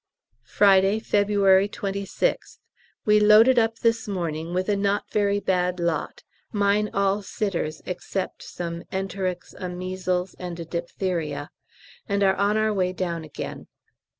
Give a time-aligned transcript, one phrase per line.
[0.49, 2.57] Friday, February 26th.
[3.05, 8.41] We loaded up this morning with a not very bad lot (mine all sitters except
[8.41, 11.51] some enterics, a measles, and a diphtheria),
[12.09, 13.67] and are on our way down again.